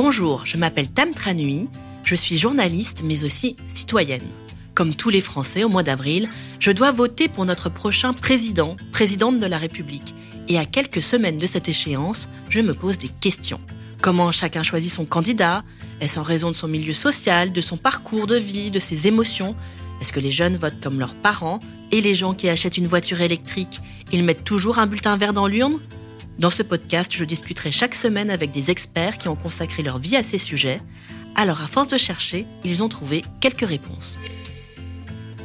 [0.00, 1.66] Bonjour, je m'appelle Tam Tranui,
[2.04, 4.22] je suis journaliste mais aussi citoyenne.
[4.72, 6.28] Comme tous les Français au mois d'avril,
[6.60, 10.14] je dois voter pour notre prochain président, présidente de la République.
[10.46, 13.58] Et à quelques semaines de cette échéance, je me pose des questions.
[14.00, 15.64] Comment chacun choisit son candidat?
[16.00, 19.56] Est-ce en raison de son milieu social, de son parcours de vie, de ses émotions?
[20.00, 21.58] Est-ce que les jeunes votent comme leurs parents
[21.90, 23.80] Et les gens qui achètent une voiture électrique,
[24.12, 25.80] ils mettent toujours un bulletin vert dans l'urne?
[26.38, 30.14] Dans ce podcast, je discuterai chaque semaine avec des experts qui ont consacré leur vie
[30.14, 30.80] à ces sujets.
[31.34, 34.18] Alors à force de chercher, ils ont trouvé quelques réponses.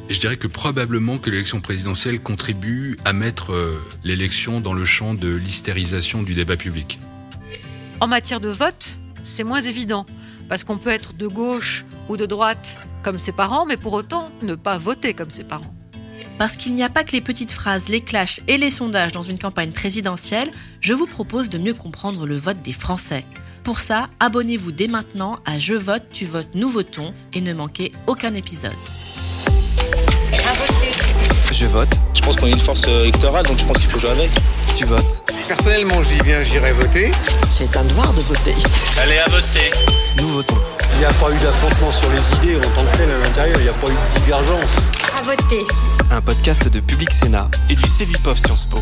[0.10, 5.16] Je dirais que probablement que l'élection présidentielle contribue à mettre euh, l'élection dans le champ
[5.16, 7.00] de l'hystérisation du débat public.
[8.00, 10.06] En matière de vote, c'est moins évident,
[10.48, 14.30] parce qu'on peut être de gauche ou de droite comme ses parents, mais pour autant
[14.44, 15.73] ne pas voter comme ses parents.
[16.38, 19.23] Parce qu'il n'y a pas que les petites phrases, les clashs et les sondages dans
[19.23, 20.50] une campagne présidentielle,
[20.82, 23.23] je vous propose de mieux comprendre le vote des Français.
[23.64, 27.92] Pour ça, abonnez-vous dès maintenant à Je vote, tu votes, nous votons et ne manquez
[28.08, 28.73] aucun épisode.
[31.52, 31.95] Je vote.
[32.16, 34.31] Je pense qu'on est une force électorale, donc je pense qu'il faut jouer avec.
[34.76, 35.23] Tu votes.
[35.48, 37.11] Personnellement, je dis bien, j'irai voter.
[37.52, 38.56] C'est un devoir de voter.
[39.00, 39.72] Allez à voter.
[40.17, 40.58] Nous votons.
[40.94, 43.59] Il n'y a pas eu d'affrontement sur les idées en tant que tel à l'intérieur,
[43.59, 44.78] il n'y a pas eu de divergence.
[45.20, 45.64] À voter.
[46.14, 48.78] Un podcast de Public Sénat et du Cevipof Sciences Po.